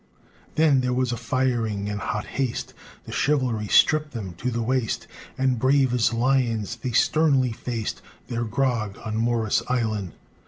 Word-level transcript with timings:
III 0.01 0.49
Then 0.55 0.81
there 0.81 0.93
was 0.95 1.11
firing 1.11 1.87
in 1.87 1.99
hot 1.99 2.25
haste; 2.25 2.73
The 3.03 3.11
chivalry 3.11 3.67
stripped 3.67 4.13
them 4.13 4.33
to 4.39 4.49
the 4.49 4.63
waist, 4.63 5.05
And, 5.37 5.59
brave 5.59 5.93
as 5.93 6.11
lions, 6.11 6.77
they 6.77 6.91
sternly 6.91 7.51
faced 7.51 8.01
Their 8.25 8.45
grog, 8.45 8.97
on 9.05 9.15
Morris' 9.15 9.61
Island! 9.67 10.13